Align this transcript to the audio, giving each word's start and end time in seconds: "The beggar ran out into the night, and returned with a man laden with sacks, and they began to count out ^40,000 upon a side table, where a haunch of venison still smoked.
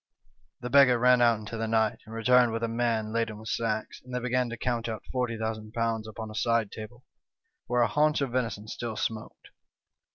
"The 0.63 0.71
beggar 0.71 0.97
ran 0.97 1.21
out 1.21 1.37
into 1.37 1.57
the 1.57 1.67
night, 1.67 1.99
and 2.07 2.15
returned 2.15 2.51
with 2.51 2.63
a 2.63 2.67
man 2.67 3.13
laden 3.13 3.37
with 3.37 3.49
sacks, 3.49 4.01
and 4.01 4.11
they 4.15 4.19
began 4.19 4.49
to 4.49 4.57
count 4.57 4.89
out 4.89 5.03
^40,000 5.13 6.07
upon 6.09 6.31
a 6.31 6.33
side 6.33 6.71
table, 6.71 7.03
where 7.67 7.83
a 7.83 7.87
haunch 7.87 8.19
of 8.21 8.31
venison 8.31 8.67
still 8.67 8.95
smoked. 8.95 9.49